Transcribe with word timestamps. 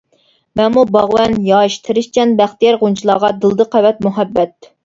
مەنمۇ 0.59 0.85
باغۋەن 0.95 1.35
ياش، 1.49 1.77
تىرىشچان، 1.89 2.33
بەختىيار، 2.41 2.81
غۇنچىلارغا 2.85 3.33
دىلدا 3.45 3.69
قەۋەت 3.77 4.05
مۇھەببەت. 4.09 4.73